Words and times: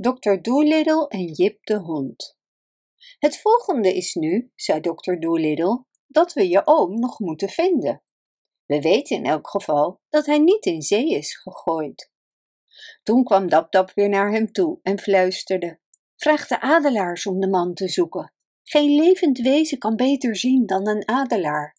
Dr. 0.00 0.40
Doolittle 0.40 1.08
en 1.08 1.24
Jip 1.24 1.64
de 1.66 1.76
hond. 1.76 2.38
Het 3.18 3.40
volgende 3.40 3.94
is 3.94 4.14
nu, 4.14 4.50
zei 4.54 4.80
Dr. 4.80 5.14
Doolittle, 5.18 5.84
dat 6.06 6.32
we 6.32 6.48
je 6.48 6.62
oom 6.64 7.00
nog 7.00 7.18
moeten 7.18 7.48
vinden. 7.48 8.02
We 8.66 8.80
weten 8.80 9.16
in 9.16 9.26
elk 9.26 9.48
geval 9.48 10.00
dat 10.08 10.26
hij 10.26 10.38
niet 10.38 10.66
in 10.66 10.82
zee 10.82 11.10
is 11.10 11.36
gegooid. 11.36 12.12
Toen 13.02 13.24
kwam 13.24 13.48
Dab 13.48 13.92
weer 13.94 14.08
naar 14.08 14.32
hem 14.32 14.52
toe 14.52 14.78
en 14.82 14.98
fluisterde: 14.98 15.80
Vraag 16.16 16.46
de 16.46 16.60
adelaars 16.60 17.26
om 17.26 17.40
de 17.40 17.48
man 17.48 17.74
te 17.74 17.88
zoeken. 17.88 18.32
Geen 18.62 18.94
levend 18.94 19.38
wezen 19.38 19.78
kan 19.78 19.96
beter 19.96 20.36
zien 20.36 20.66
dan 20.66 20.88
een 20.88 21.08
adelaar. 21.08 21.78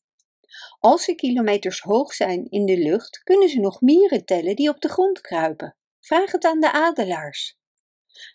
Als 0.79 1.03
ze 1.03 1.15
kilometers 1.15 1.79
hoog 1.79 2.13
zijn 2.13 2.49
in 2.49 2.65
de 2.65 2.77
lucht, 2.77 3.23
kunnen 3.23 3.49
ze 3.49 3.59
nog 3.59 3.81
mieren 3.81 4.25
tellen 4.25 4.55
die 4.55 4.69
op 4.69 4.81
de 4.81 4.89
grond 4.89 5.21
kruipen. 5.21 5.75
Vraag 5.99 6.31
het 6.31 6.45
aan 6.45 6.59
de 6.59 6.71
adelaars. 6.71 7.59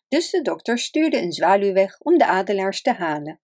Dus 0.09 0.31
de 0.31 0.43
dokter 0.43 0.79
stuurde 0.79 1.21
een 1.21 1.33
zwaluw 1.33 1.73
weg 1.73 2.01
om 2.01 2.19
de 2.19 2.27
adelaars 2.27 2.83
te 2.83 2.93
halen. 2.93 3.41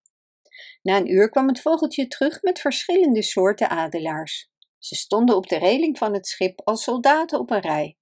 Na 0.82 0.96
een 0.96 1.12
uur 1.12 1.30
kwam 1.30 1.48
het 1.48 1.60
vogeltje 1.60 2.06
terug 2.06 2.42
met 2.42 2.60
verschillende 2.60 3.22
soorten 3.22 3.68
adelaars. 3.68 4.50
Ze 4.78 4.94
stonden 4.94 5.36
op 5.36 5.48
de 5.48 5.58
reling 5.58 5.98
van 5.98 6.14
het 6.14 6.26
schip 6.26 6.60
als 6.64 6.82
soldaten 6.82 7.38
op 7.38 7.50
een 7.50 7.60
rij, 7.60 7.96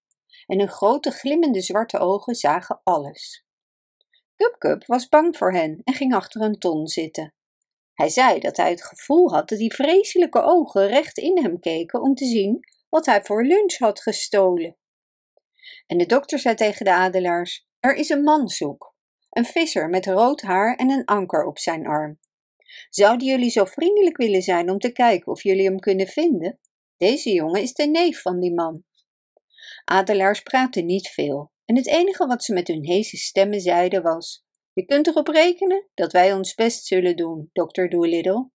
en 0.47 0.59
hun 0.59 0.69
grote 0.69 1.11
glimmende 1.11 1.61
zwarte 1.61 1.99
ogen 1.99 2.35
zagen 2.35 2.81
alles. 2.83 3.45
Kup 4.59 4.85
was 4.87 5.09
bang 5.09 5.37
voor 5.37 5.53
hen 5.53 5.81
en 5.85 5.95
ging 5.95 6.15
achter 6.15 6.41
een 6.41 6.59
ton 6.59 6.87
zitten. 6.87 7.35
Hij 7.95 8.09
zei 8.09 8.41
dat 8.41 8.57
hij 8.57 8.71
het 8.71 8.85
gevoel 8.85 9.33
had 9.33 9.49
dat 9.49 9.59
die 9.59 9.75
vreselijke 9.75 10.43
ogen 10.43 10.87
recht 10.87 11.19
in 11.19 11.39
hem 11.43 11.61
keken 11.61 12.01
om 12.01 12.15
te 12.15 12.25
zien 12.25 12.61
wat 12.89 13.07
hij 13.07 13.23
voor 13.23 13.45
lunch 13.45 13.79
had 13.79 14.01
gestolen. 14.01 14.77
En 15.87 15.99
de 15.99 16.07
dokter 16.07 16.39
zei 16.39 16.55
tegen 16.55 16.85
de 16.85 16.93
adelaars: 16.93 17.69
Er 17.81 17.95
is 17.95 18.09
een 18.09 18.23
man 18.23 18.49
zoek, 18.49 18.95
een 19.31 19.45
visser 19.45 19.89
met 19.89 20.07
rood 20.07 20.41
haar 20.41 20.77
en 20.77 20.91
een 20.91 21.05
anker 21.05 21.45
op 21.45 21.59
zijn 21.59 21.87
arm. 21.87 22.19
Zouden 22.89 23.27
jullie 23.27 23.51
zo 23.51 23.65
vriendelijk 23.65 24.17
willen 24.17 24.43
zijn 24.43 24.71
om 24.71 24.79
te 24.79 24.93
kijken 24.93 25.33
of 25.33 25.43
jullie 25.43 25.65
hem 25.65 25.79
kunnen 25.79 26.07
vinden? 26.07 26.59
Deze 26.97 27.33
jongen 27.33 27.63
is 27.63 27.73
de 27.73 27.87
neef 27.87 28.21
van 28.21 28.41
die 28.41 28.55
man. 28.55 28.85
Adelaars 29.85 30.41
praten 30.41 30.87
niet 30.87 31.09
veel, 31.09 31.53
en 31.65 31.77
het 31.77 31.87
enige 31.87 32.27
wat 32.27 32.45
ze 32.45 32.53
met 32.53 32.67
hun 32.67 32.85
heese 32.85 33.17
stemmen 33.17 33.61
zeiden 33.61 34.03
was: 34.03 34.45
Je 34.73 34.85
kunt 34.85 35.07
erop 35.07 35.29
rekenen 35.29 35.89
dat 35.95 36.13
wij 36.13 36.33
ons 36.33 36.55
best 36.55 36.85
zullen 36.85 37.17
doen, 37.17 37.51
dokter 37.53 37.89
Doolittle. 37.89 38.51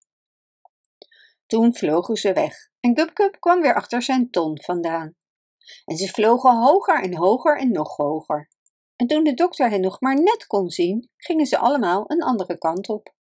Toen 1.46 1.76
vlogen 1.76 2.16
ze 2.16 2.34
weg 2.34 2.70
en 2.80 2.98
Gupkup 2.98 3.40
kwam 3.40 3.62
weer 3.62 3.76
achter 3.76 4.02
zijn 4.02 4.30
ton 4.30 4.62
vandaan. 4.62 5.16
En 5.86 5.98
ze 5.98 6.08
vlogen 6.08 6.56
hoger 6.56 7.04
en 7.04 7.16
hoger 7.16 7.60
en 7.60 7.72
nog 7.72 7.96
hoger. 7.96 8.50
En 8.96 9.08
toen 9.08 9.24
de 9.24 9.34
dokter 9.34 9.70
hen 9.70 9.82
nog 9.82 10.02
maar 10.02 10.22
net 10.22 10.48
kon 10.48 10.70
zien, 10.70 11.10
gingen 11.18 11.46
ze 11.46 11.58
allemaal 11.58 12.04
een 12.08 12.24
andere 12.24 12.58
kant 12.58 12.90
op. 12.90 13.14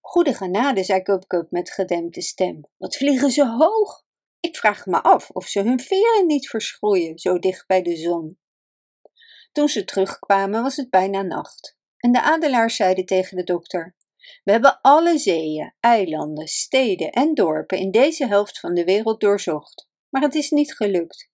Goede 0.00 0.34
genade, 0.34 0.84
zei 0.84 1.00
Gupkup 1.02 1.50
met 1.50 1.70
gedempte 1.70 2.20
stem. 2.20 2.60
Wat 2.76 2.96
vliegen 2.96 3.30
ze 3.30 3.46
hoog! 3.46 4.06
Ik 4.40 4.56
vraag 4.56 4.86
me 4.86 5.02
af 5.02 5.30
of 5.30 5.46
ze 5.46 5.60
hun 5.60 5.80
veren 5.80 6.26
niet 6.26 6.48
verschroeien 6.48 7.18
zo 7.18 7.38
dicht 7.38 7.66
bij 7.66 7.82
de 7.82 7.96
zon. 7.96 8.38
Toen 9.52 9.68
ze 9.68 9.84
terugkwamen 9.84 10.62
was 10.62 10.76
het 10.76 10.90
bijna 10.90 11.22
nacht. 11.22 11.76
En 11.96 12.12
de 12.12 12.22
adelaars 12.22 12.76
zeiden 12.76 13.06
tegen 13.06 13.36
de 13.36 13.44
dokter: 13.44 13.96
We 14.44 14.52
hebben 14.52 14.78
alle 14.80 15.18
zeeën, 15.18 15.74
eilanden, 15.80 16.46
steden 16.46 17.12
en 17.12 17.34
dorpen 17.34 17.78
in 17.78 17.90
deze 17.90 18.26
helft 18.26 18.60
van 18.60 18.74
de 18.74 18.84
wereld 18.84 19.20
doorzocht, 19.20 19.88
maar 20.08 20.22
het 20.22 20.34
is 20.34 20.50
niet 20.50 20.74
gelukt. 20.74 21.30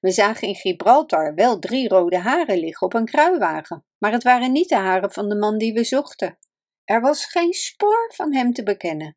We 0.00 0.10
zagen 0.10 0.48
in 0.48 0.54
Gibraltar 0.54 1.34
wel 1.34 1.58
drie 1.58 1.88
rode 1.88 2.18
haren 2.18 2.58
liggen 2.58 2.86
op 2.86 2.94
een 2.94 3.04
kruiwagen, 3.04 3.84
maar 3.98 4.12
het 4.12 4.22
waren 4.22 4.52
niet 4.52 4.68
de 4.68 4.76
haren 4.76 5.12
van 5.12 5.28
de 5.28 5.36
man 5.36 5.58
die 5.58 5.72
we 5.72 5.84
zochten. 5.84 6.38
Er 6.84 7.00
was 7.00 7.24
geen 7.24 7.52
spoor 7.52 8.12
van 8.14 8.34
hem 8.34 8.52
te 8.52 8.62
bekennen. 8.62 9.16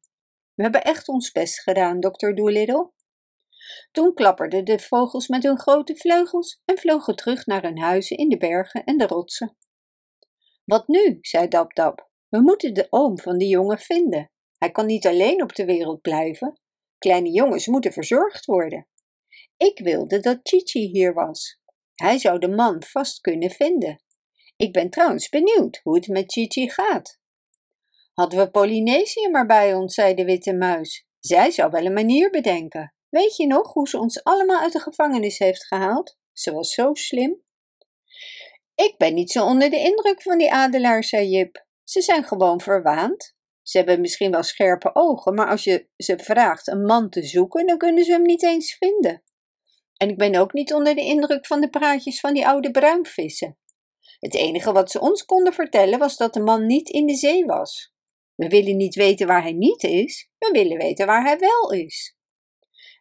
We 0.54 0.64
hebben 0.64 0.84
echt 0.84 1.08
ons 1.08 1.32
best 1.32 1.62
gedaan, 1.62 2.00
dokter 2.00 2.36
Doolittle. 2.36 2.92
Toen 3.92 4.14
klapperden 4.14 4.66
de 4.66 4.80
vogels 4.80 5.28
met 5.28 5.44
hun 5.44 5.60
grote 5.60 5.96
vleugels 5.96 6.62
en 6.66 6.78
vlogen 6.78 7.16
terug 7.16 7.46
naar 7.46 7.62
hun 7.62 7.80
huizen 7.80 8.18
in 8.18 8.30
de 8.30 8.38
bergen 8.38 8.84
en 8.84 8.98
de 8.98 9.08
rotsen. 9.08 9.58
Wat 10.66 10.88
nu? 10.88 11.18
zei 11.22 11.48
Dab 11.48 12.10
We 12.30 12.42
moeten 12.42 12.74
de 12.74 12.88
oom 12.90 13.20
van 13.20 13.38
die 13.38 13.50
jongen 13.50 13.80
vinden. 13.80 14.32
Hij 14.58 14.72
kan 14.72 14.86
niet 14.86 15.08
alleen 15.08 15.42
op 15.44 15.56
de 15.56 15.66
wereld 15.66 16.02
blijven. 16.02 16.60
Kleine 16.98 17.32
jongens 17.32 17.68
moeten 17.68 17.94
verzorgd 17.94 18.46
worden. 18.46 18.88
Ik 19.58 19.80
wilde 19.80 20.20
dat 20.20 20.40
Chichi 20.44 20.88
hier 20.88 21.14
was. 21.14 21.62
Hij 21.96 22.18
zou 22.18 22.40
de 22.40 22.48
man 22.48 22.84
vast 22.84 23.22
kunnen 23.22 23.50
vinden. 23.50 24.04
Ik 24.56 24.74
ben 24.74 24.90
trouwens 24.90 25.30
benieuwd 25.30 25.80
hoe 25.84 25.96
het 25.96 26.08
met 26.08 26.32
Chichi 26.32 26.70
gaat. 26.70 27.20
Hadden 28.14 28.40
we 28.40 28.52
Polynesië 28.52 29.30
maar 29.30 29.46
bij 29.46 29.74
ons, 29.74 29.94
zei 29.94 30.14
de 30.14 30.26
witte 30.26 30.54
muis. 30.54 31.08
Zij 31.20 31.52
zou 31.52 31.72
wel 31.72 31.86
een 31.86 31.94
manier 31.94 32.30
bedenken. 32.30 32.94
Weet 33.10 33.36
je 33.36 33.48
nog 33.48 33.74
hoe 33.74 33.88
ze 33.88 34.00
ons 34.00 34.24
allemaal 34.24 34.62
uit 34.62 34.74
de 34.74 34.80
gevangenis 34.80 35.38
heeft 35.38 35.66
gehaald? 35.66 36.18
Ze 36.32 36.52
was 36.52 36.74
zo 36.74 36.94
slim. 36.94 37.42
Ik 38.76 38.96
ben 38.98 39.14
niet 39.14 39.32
zo 39.32 39.46
onder 39.46 39.70
de 39.70 39.78
indruk 39.78 40.22
van 40.22 40.38
die 40.38 40.52
adelaars, 40.52 41.10
zei 41.10 41.30
Jip. 41.30 41.66
Ze 41.84 42.02
zijn 42.02 42.24
gewoon 42.24 42.62
verwaand. 42.62 43.34
Ze 43.62 43.78
hebben 43.78 44.02
misschien 44.02 44.32
wel 44.32 44.44
scherpe 44.44 44.96
ogen, 44.96 45.34
maar 45.34 45.50
als 45.50 45.64
je 45.64 45.88
ze 45.98 46.20
vraagt 46.20 46.68
een 46.68 46.86
man 46.86 47.10
te 47.10 47.24
zoeken, 47.24 47.68
dan 47.68 47.78
kunnen 47.78 48.04
ze 48.04 48.12
hem 48.12 48.22
niet 48.22 48.44
eens 48.44 48.76
vinden. 48.76 49.24
En 49.98 50.10
ik 50.10 50.18
ben 50.18 50.36
ook 50.36 50.54
niet 50.54 50.74
onder 50.74 50.96
de 50.96 51.02
indruk 51.02 51.46
van 51.46 51.62
de 51.62 51.70
praatjes 51.70 52.20
van 52.20 52.34
die 52.34 52.48
oude 52.48 52.72
bruinvissen. 52.72 53.58
Het 54.20 54.36
enige 54.36 54.72
wat 54.72 54.92
ze 54.92 55.00
ons 55.00 55.26
konden 55.26 55.54
vertellen 55.54 56.00
was 56.00 56.18
dat 56.18 56.34
de 56.34 56.40
man 56.40 56.66
niet 56.66 56.90
in 56.90 57.06
de 57.06 57.16
zee 57.16 57.46
was. 57.46 57.94
We 58.36 58.48
willen 58.48 58.78
niet 58.78 58.96
weten 58.96 59.28
waar 59.28 59.42
hij 59.42 59.52
niet 59.52 59.84
is, 59.84 60.30
we 60.38 60.50
willen 60.52 60.78
weten 60.78 61.06
waar 61.06 61.24
hij 61.24 61.40
wel 61.40 61.72
is. 61.72 62.16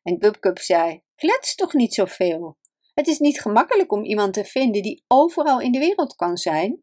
En 0.03 0.17
Gupkup 0.21 0.59
zei: 0.59 1.03
Klets 1.15 1.55
toch 1.55 1.73
niet 1.73 1.95
zoveel. 1.95 2.59
Het 2.95 3.07
is 3.07 3.19
niet 3.19 3.41
gemakkelijk 3.41 3.93
om 3.93 4.05
iemand 4.05 4.35
te 4.35 4.45
vinden 4.45 4.83
die 4.83 5.05
overal 5.09 5.61
in 5.61 5.73
de 5.73 5.79
wereld 5.79 6.15
kan 6.15 6.37
zijn. 6.37 6.83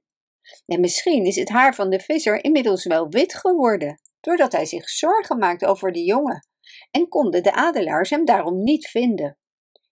En 0.65 0.79
misschien 0.79 1.25
is 1.25 1.35
het 1.35 1.49
haar 1.49 1.75
van 1.75 1.89
de 1.89 1.99
visser 1.99 2.43
inmiddels 2.43 2.85
wel 2.85 3.09
wit 3.09 3.35
geworden, 3.35 4.01
doordat 4.19 4.51
hij 4.51 4.65
zich 4.65 4.89
zorgen 4.89 5.37
maakt 5.37 5.65
over 5.65 5.91
de 5.91 6.03
jongen, 6.03 6.47
en 6.91 7.07
konden 7.07 7.43
de 7.43 7.53
adelaars 7.53 8.09
hem 8.09 8.25
daarom 8.25 8.63
niet 8.63 8.87
vinden. 8.87 9.37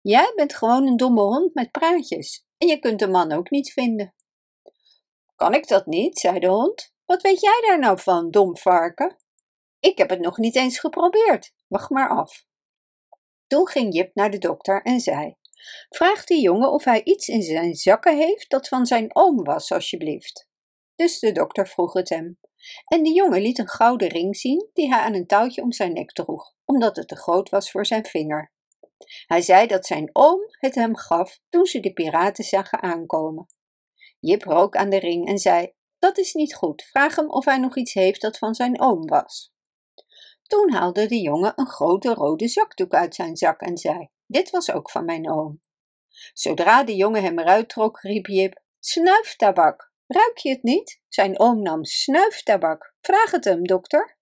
Jij 0.07 0.31
bent 0.35 0.55
gewoon 0.55 0.87
een 0.87 0.97
domme 0.97 1.21
hond 1.21 1.53
met 1.53 1.71
praatjes, 1.71 2.45
en 2.57 2.67
je 2.67 2.79
kunt 2.79 2.99
de 2.99 3.07
man 3.07 3.31
ook 3.31 3.49
niet 3.49 3.71
vinden. 3.71 4.13
Kan 5.35 5.53
ik 5.53 5.67
dat 5.67 5.85
niet? 5.85 6.19
zei 6.19 6.39
de 6.39 6.47
hond. 6.47 6.93
Wat 7.05 7.21
weet 7.21 7.41
jij 7.41 7.63
daar 7.67 7.79
nou 7.79 7.99
van, 7.99 8.31
dom 8.31 8.57
varken? 8.57 9.17
Ik 9.79 9.97
heb 9.97 10.09
het 10.09 10.19
nog 10.19 10.37
niet 10.37 10.55
eens 10.55 10.79
geprobeerd. 10.79 11.53
Wacht 11.67 11.89
maar 11.89 12.09
af. 12.09 12.45
Toen 13.47 13.67
ging 13.67 13.93
Jip 13.95 14.15
naar 14.15 14.31
de 14.31 14.37
dokter 14.37 14.81
en 14.81 14.99
zei: 14.99 15.35
Vraag 15.89 16.23
die 16.23 16.41
jongen 16.41 16.71
of 16.71 16.83
hij 16.83 17.03
iets 17.03 17.27
in 17.27 17.41
zijn 17.41 17.75
zakken 17.75 18.17
heeft 18.17 18.49
dat 18.49 18.67
van 18.67 18.85
zijn 18.85 19.15
oom 19.15 19.43
was, 19.43 19.71
alsjeblieft. 19.71 20.47
Dus 20.95 21.19
de 21.19 21.31
dokter 21.31 21.67
vroeg 21.67 21.93
het 21.93 22.09
hem. 22.09 22.37
En 22.85 23.03
de 23.03 23.13
jongen 23.13 23.41
liet 23.41 23.59
een 23.59 23.69
gouden 23.69 24.07
ring 24.07 24.37
zien 24.37 24.69
die 24.73 24.87
hij 24.89 24.99
aan 24.99 25.13
een 25.13 25.27
touwtje 25.27 25.61
om 25.61 25.71
zijn 25.71 25.93
nek 25.93 26.11
droeg, 26.11 26.53
omdat 26.65 26.95
het 26.95 27.07
te 27.07 27.15
groot 27.15 27.49
was 27.49 27.71
voor 27.71 27.85
zijn 27.85 28.05
vinger. 28.05 28.55
Hij 29.25 29.41
zei 29.41 29.67
dat 29.67 29.85
zijn 29.85 30.09
oom 30.13 30.39
het 30.49 30.75
hem 30.75 30.95
gaf 30.95 31.39
toen 31.49 31.65
ze 31.65 31.79
de 31.79 31.93
piraten 31.93 32.43
zagen 32.43 32.81
aankomen. 32.81 33.47
Jip 34.19 34.43
rook 34.43 34.75
aan 34.75 34.89
de 34.89 34.99
ring 34.99 35.27
en 35.27 35.37
zei: 35.37 35.73
Dat 35.99 36.17
is 36.17 36.33
niet 36.33 36.55
goed, 36.55 36.83
vraag 36.83 37.15
hem 37.15 37.29
of 37.29 37.45
hij 37.45 37.57
nog 37.57 37.77
iets 37.77 37.93
heeft 37.93 38.21
dat 38.21 38.37
van 38.37 38.55
zijn 38.55 38.81
oom 38.81 39.07
was. 39.07 39.53
Toen 40.43 40.71
haalde 40.71 41.05
de 41.05 41.21
jongen 41.21 41.53
een 41.55 41.67
grote 41.67 42.13
rode 42.13 42.47
zakdoek 42.47 42.93
uit 42.93 43.15
zijn 43.15 43.37
zak 43.37 43.61
en 43.61 43.77
zei: 43.77 44.09
Dit 44.25 44.49
was 44.49 44.71
ook 44.71 44.91
van 44.91 45.05
mijn 45.05 45.31
oom. 45.31 45.59
Zodra 46.33 46.83
de 46.83 46.95
jongen 46.95 47.23
hem 47.23 47.39
eruit 47.39 47.69
trok, 47.69 48.01
riep 48.01 48.27
Jip: 48.27 48.61
Snuiftabak, 48.79 49.91
ruik 50.07 50.37
je 50.37 50.49
het 50.49 50.63
niet? 50.63 51.01
Zijn 51.07 51.39
oom 51.39 51.61
nam 51.61 51.85
snuiftabak. 51.85 52.95
Vraag 53.01 53.31
het 53.31 53.43
hem, 53.43 53.63
dokter. 53.63 54.17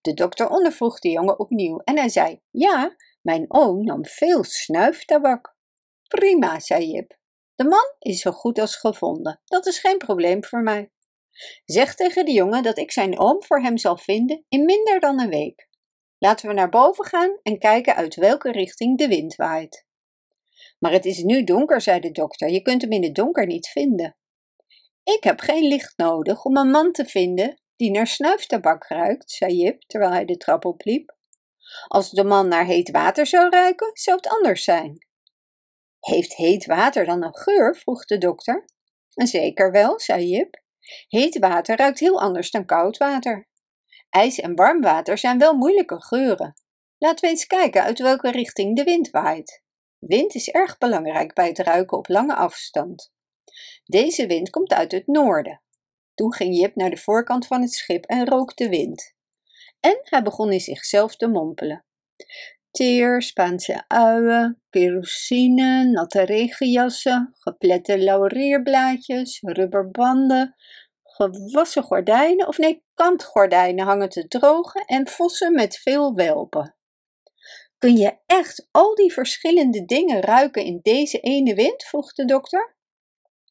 De 0.00 0.14
dokter 0.14 0.48
ondervroeg 0.48 0.98
de 0.98 1.10
jongen 1.10 1.38
opnieuw 1.38 1.78
en 1.78 1.96
hij 1.96 2.08
zei: 2.08 2.40
Ja, 2.50 2.96
mijn 3.24 3.44
oom 3.48 3.84
nam 3.84 4.06
veel 4.06 4.44
snuiftabak. 4.44 5.56
Prima, 6.08 6.60
zei 6.60 6.90
Jip. 6.90 7.16
De 7.54 7.64
man 7.64 7.94
is 7.98 8.20
zo 8.20 8.30
goed 8.30 8.58
als 8.58 8.76
gevonden. 8.76 9.40
Dat 9.44 9.66
is 9.66 9.78
geen 9.78 9.98
probleem 9.98 10.44
voor 10.44 10.62
mij. 10.62 10.90
Zeg 11.64 11.94
tegen 11.94 12.24
de 12.24 12.32
jongen 12.32 12.62
dat 12.62 12.78
ik 12.78 12.92
zijn 12.92 13.18
oom 13.18 13.42
voor 13.42 13.60
hem 13.60 13.78
zal 13.78 13.96
vinden 13.96 14.44
in 14.48 14.64
minder 14.64 15.00
dan 15.00 15.20
een 15.20 15.28
week. 15.28 15.68
Laten 16.18 16.48
we 16.48 16.54
naar 16.54 16.68
boven 16.68 17.04
gaan 17.04 17.38
en 17.42 17.58
kijken 17.58 17.94
uit 17.94 18.14
welke 18.14 18.52
richting 18.52 18.98
de 18.98 19.08
wind 19.08 19.34
waait. 19.34 19.86
Maar 20.78 20.92
het 20.92 21.04
is 21.04 21.22
nu 21.22 21.44
donker, 21.44 21.80
zei 21.80 22.00
de 22.00 22.10
dokter. 22.10 22.50
Je 22.50 22.62
kunt 22.62 22.82
hem 22.82 22.92
in 22.92 23.02
het 23.02 23.14
donker 23.14 23.46
niet 23.46 23.68
vinden. 23.68 24.16
Ik 25.04 25.24
heb 25.24 25.40
geen 25.40 25.64
licht 25.64 25.96
nodig 25.96 26.44
om 26.44 26.56
een 26.56 26.70
man 26.70 26.92
te 26.92 27.04
vinden 27.04 27.60
die 27.76 27.90
naar 27.90 28.06
snuiftabak 28.06 28.86
ruikt, 28.86 29.30
zei 29.30 29.54
Jip 29.54 29.82
terwijl 29.82 30.12
hij 30.12 30.24
de 30.24 30.36
trap 30.36 30.64
opliep. 30.64 31.13
Als 31.86 32.10
de 32.10 32.24
man 32.24 32.48
naar 32.48 32.64
heet 32.64 32.90
water 32.90 33.26
zou 33.26 33.48
ruiken, 33.48 33.90
zou 33.92 34.16
het 34.16 34.28
anders 34.28 34.64
zijn. 34.64 35.06
Heeft 36.00 36.34
heet 36.34 36.66
water 36.66 37.04
dan 37.04 37.22
een 37.22 37.36
geur? 37.36 37.76
vroeg 37.76 38.04
de 38.04 38.18
dokter. 38.18 38.64
Zeker 39.08 39.70
wel, 39.70 40.00
zei 40.00 40.28
Jip. 40.28 40.62
Heet 41.08 41.38
water 41.38 41.76
ruikt 41.76 41.98
heel 41.98 42.20
anders 42.20 42.50
dan 42.50 42.64
koud 42.64 42.96
water. 42.96 43.48
IJs 44.10 44.40
en 44.40 44.54
warm 44.54 44.80
water 44.80 45.18
zijn 45.18 45.38
wel 45.38 45.54
moeilijke 45.54 46.02
geuren. 46.02 46.54
Laten 46.98 47.24
we 47.24 47.30
eens 47.30 47.46
kijken 47.46 47.82
uit 47.82 47.98
welke 47.98 48.30
richting 48.30 48.76
de 48.76 48.84
wind 48.84 49.10
waait. 49.10 49.62
Wind 49.98 50.34
is 50.34 50.50
erg 50.50 50.78
belangrijk 50.78 51.34
bij 51.34 51.48
het 51.48 51.58
ruiken 51.58 51.98
op 51.98 52.08
lange 52.08 52.34
afstand. 52.34 53.12
Deze 53.84 54.26
wind 54.26 54.50
komt 54.50 54.72
uit 54.72 54.92
het 54.92 55.06
noorden. 55.06 55.62
Toen 56.14 56.34
ging 56.34 56.56
Jip 56.56 56.74
naar 56.74 56.90
de 56.90 56.96
voorkant 56.96 57.46
van 57.46 57.60
het 57.60 57.72
schip 57.72 58.04
en 58.04 58.26
rook 58.26 58.56
de 58.56 58.68
wind. 58.68 59.13
En 59.84 60.00
hij 60.02 60.22
begon 60.22 60.52
in 60.52 60.60
zichzelf 60.60 61.16
te 61.16 61.28
mompelen. 61.28 61.84
Teer, 62.70 63.22
Spaanse 63.22 63.84
uien, 63.88 64.62
kerosine, 64.70 65.84
natte 65.84 66.22
regenjassen, 66.22 67.34
geplette 67.38 67.98
laurierblaadjes, 67.98 69.40
rubberbanden, 69.40 70.54
gewassen 71.02 71.82
gordijnen, 71.82 72.46
of 72.48 72.58
nee, 72.58 72.84
kantgordijnen 72.94 73.84
hangen 73.84 74.08
te 74.08 74.28
drogen 74.28 74.84
en 74.84 75.08
vossen 75.08 75.54
met 75.54 75.78
veel 75.78 76.14
welpen. 76.14 76.74
Kun 77.78 77.96
je 77.96 78.16
echt 78.26 78.68
al 78.70 78.94
die 78.94 79.12
verschillende 79.12 79.84
dingen 79.84 80.20
ruiken 80.20 80.64
in 80.64 80.80
deze 80.82 81.20
ene 81.20 81.54
wind? 81.54 81.84
vroeg 81.84 82.12
de 82.12 82.24
dokter. 82.24 82.76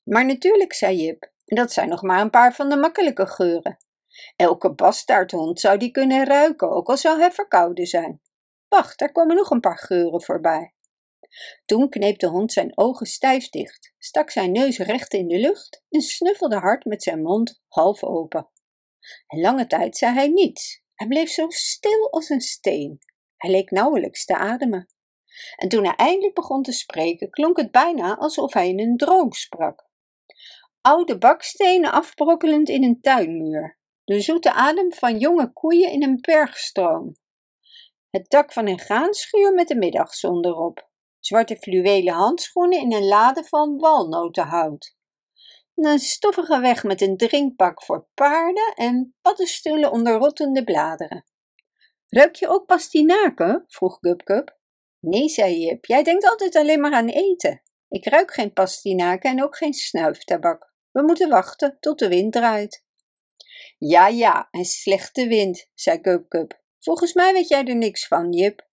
Maar 0.03 0.25
natuurlijk, 0.25 0.73
zei 0.73 0.97
Jip, 0.97 1.31
dat 1.45 1.71
zijn 1.71 1.89
nog 1.89 2.01
maar 2.01 2.21
een 2.21 2.29
paar 2.29 2.53
van 2.53 2.69
de 2.69 2.75
makkelijke 2.75 3.27
geuren. 3.27 3.77
Elke 4.35 4.73
bastaardhond 4.73 5.59
zou 5.59 5.77
die 5.77 5.91
kunnen 5.91 6.25
ruiken, 6.25 6.71
ook 6.71 6.89
al 6.89 6.97
zou 6.97 7.19
hij 7.19 7.31
verkouden 7.31 7.85
zijn. 7.85 8.21
Wacht, 8.67 8.99
daar 8.99 9.11
komen 9.11 9.35
nog 9.35 9.49
een 9.49 9.59
paar 9.59 9.77
geuren 9.77 10.21
voorbij. 10.21 10.73
Toen 11.65 11.89
kneep 11.89 12.19
de 12.19 12.27
hond 12.27 12.51
zijn 12.51 12.77
ogen 12.77 13.05
stijf 13.05 13.49
dicht, 13.49 13.93
stak 13.97 14.29
zijn 14.29 14.51
neus 14.51 14.77
recht 14.77 15.13
in 15.13 15.27
de 15.27 15.39
lucht 15.39 15.83
en 15.89 16.01
snuffelde 16.01 16.57
hard 16.57 16.85
met 16.85 17.03
zijn 17.03 17.21
mond 17.21 17.61
half 17.67 18.03
open. 18.03 18.49
En 19.27 19.39
lange 19.39 19.67
tijd 19.67 19.97
zei 19.97 20.13
hij 20.13 20.27
niets. 20.27 20.81
Hij 20.93 21.07
bleef 21.07 21.29
zo 21.29 21.49
stil 21.49 22.11
als 22.11 22.29
een 22.29 22.41
steen. 22.41 22.99
Hij 23.37 23.51
leek 23.51 23.71
nauwelijks 23.71 24.25
te 24.25 24.35
ademen. 24.35 24.87
En 25.55 25.69
toen 25.69 25.83
hij 25.83 25.95
eindelijk 25.95 26.33
begon 26.33 26.63
te 26.63 26.71
spreken, 26.71 27.29
klonk 27.29 27.57
het 27.57 27.71
bijna 27.71 28.17
alsof 28.17 28.53
hij 28.53 28.69
in 28.69 28.79
een 28.79 28.97
droom 28.97 29.31
sprak. 29.31 29.87
Oude 30.81 31.17
bakstenen 31.17 31.91
afbrokkelend 31.91 32.69
in 32.69 32.83
een 32.83 33.01
tuinmuur, 33.01 33.77
de 34.03 34.21
zoete 34.21 34.53
adem 34.53 34.93
van 34.93 35.19
jonge 35.19 35.53
koeien 35.53 35.91
in 35.91 36.03
een 36.03 36.17
bergstroom, 36.21 37.15
het 38.09 38.29
dak 38.29 38.53
van 38.53 38.67
een 38.67 38.79
graanschuur 38.79 39.53
met 39.53 39.67
de 39.67 39.75
middagzon 39.75 40.45
erop, 40.45 40.89
zwarte 41.19 41.55
fluwelen 41.55 42.13
handschoenen 42.13 42.79
in 42.79 42.93
een 42.93 43.07
lade 43.07 43.43
van 43.43 43.77
walnotenhout, 43.77 44.95
een 45.75 45.99
stoffige 45.99 46.59
weg 46.59 46.83
met 46.83 47.01
een 47.01 47.17
drinkpak 47.17 47.83
voor 47.83 48.07
paarden 48.13 48.73
en 48.75 49.15
paddenstoelen 49.21 49.91
onder 49.91 50.17
rottende 50.17 50.63
bladeren. 50.63 51.25
Ruik 52.07 52.35
je 52.35 52.47
ook 52.47 52.65
pastinaken? 52.65 53.63
vroeg 53.67 53.97
Gupgup. 54.01 54.57
Nee, 54.99 55.29
zei 55.29 55.59
Jip, 55.59 55.85
jij 55.85 56.03
denkt 56.03 56.29
altijd 56.29 56.55
alleen 56.55 56.79
maar 56.79 56.93
aan 56.93 57.07
eten. 57.07 57.61
Ik 57.89 58.05
ruik 58.05 58.33
geen 58.33 58.53
pastinaken 58.53 59.31
en 59.31 59.43
ook 59.43 59.57
geen 59.57 59.73
snuiftabak. 59.73 60.73
We 60.91 61.01
moeten 61.01 61.29
wachten 61.29 61.77
tot 61.79 61.99
de 61.99 62.07
wind 62.07 62.33
draait. 62.33 62.82
Ja, 63.85 64.07
ja, 64.07 64.47
een 64.51 64.65
slechte 64.65 65.27
wind, 65.27 65.69
zei 65.73 65.99
Gupgup. 66.01 66.61
Volgens 66.79 67.13
mij 67.13 67.33
weet 67.33 67.47
jij 67.47 67.65
er 67.65 67.75
niks 67.75 68.07
van, 68.07 68.31
Jip. 68.31 68.67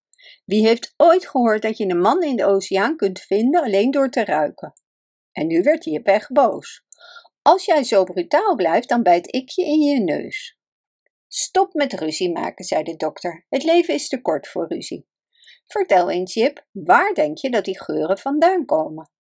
Wie 0.45 0.67
heeft 0.67 0.95
ooit 0.97 1.29
gehoord 1.29 1.63
dat 1.63 1.77
je 1.77 1.89
een 1.89 2.01
man 2.01 2.23
in 2.23 2.37
de 2.37 2.45
oceaan 2.45 2.97
kunt 2.97 3.21
vinden 3.21 3.63
alleen 3.63 3.91
door 3.91 4.11
te 4.11 4.25
ruiken? 4.25 4.73
En 5.33 5.47
nu 5.47 5.63
werd 5.63 5.85
Jip 5.85 6.07
echt 6.07 6.33
boos. 6.33 6.85
Als 7.43 7.65
jij 7.65 7.85
zo 7.85 8.05
brutaal 8.05 8.55
blijft, 8.55 8.89
dan 8.89 9.03
bijt 9.03 9.35
ik 9.35 9.49
je 9.49 9.65
in 9.65 9.81
je 9.81 10.01
neus. 10.01 10.59
Stop 11.29 11.75
met 11.75 11.93
ruzie 11.93 12.33
maken, 12.33 12.65
zei 12.65 12.83
de 12.83 12.97
dokter. 12.97 13.47
Het 13.49 13.63
leven 13.63 13.95
is 13.95 14.09
te 14.09 14.21
kort 14.21 14.49
voor 14.49 14.69
ruzie. 14.69 15.09
Vertel 15.67 16.11
eens, 16.11 16.35
Jip, 16.35 16.67
waar 16.73 17.15
denk 17.15 17.39
je 17.39 17.51
dat 17.51 17.65
die 17.65 17.83
geuren 17.83 18.19
vandaan 18.19 18.65
komen? 18.65 19.11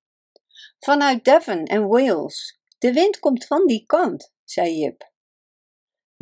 Vanuit 0.78 1.24
Devon 1.24 1.64
en 1.64 1.88
Wales. 1.88 2.60
De 2.78 2.92
wind 2.92 3.18
komt 3.18 3.46
van 3.46 3.66
die 3.66 3.86
kant, 3.86 4.32
zei 4.44 4.78
Jip. 4.78 5.09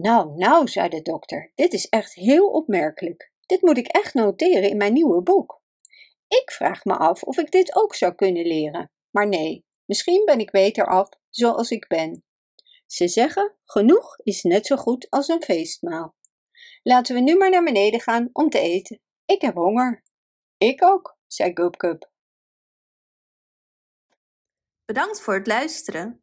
Nou, 0.02 0.36
nou, 0.36 0.68
zei 0.68 0.88
de 0.88 1.02
dokter, 1.02 1.52
dit 1.54 1.72
is 1.72 1.88
echt 1.88 2.14
heel 2.14 2.50
opmerkelijk. 2.50 3.32
Dit 3.46 3.62
moet 3.62 3.78
ik 3.78 3.86
echt 3.86 4.14
noteren 4.14 4.70
in 4.70 4.76
mijn 4.76 4.92
nieuwe 4.92 5.22
boek. 5.22 5.62
Ik 6.28 6.50
vraag 6.50 6.84
me 6.84 6.96
af 6.96 7.22
of 7.22 7.38
ik 7.38 7.50
dit 7.50 7.76
ook 7.76 7.94
zou 7.94 8.14
kunnen 8.14 8.46
leren. 8.46 8.90
Maar 9.10 9.28
nee, 9.28 9.66
misschien 9.84 10.24
ben 10.24 10.38
ik 10.38 10.50
beter 10.50 10.86
af 10.86 11.08
zoals 11.28 11.70
ik 11.70 11.86
ben. 11.88 12.24
Ze 12.86 13.08
zeggen: 13.08 13.56
genoeg 13.64 14.18
is 14.18 14.42
net 14.42 14.66
zo 14.66 14.76
goed 14.76 15.10
als 15.10 15.28
een 15.28 15.42
feestmaal. 15.42 16.16
Laten 16.82 17.14
we 17.14 17.20
nu 17.20 17.36
maar 17.36 17.50
naar 17.50 17.64
beneden 17.64 18.00
gaan 18.00 18.30
om 18.32 18.50
te 18.50 18.58
eten. 18.58 19.00
Ik 19.24 19.40
heb 19.40 19.54
honger. 19.54 20.02
Ik 20.58 20.84
ook, 20.84 21.18
zei 21.26 21.50
Gupgup. 21.54 22.10
Bedankt 24.84 25.20
voor 25.20 25.34
het 25.34 25.46
luisteren. 25.46 26.22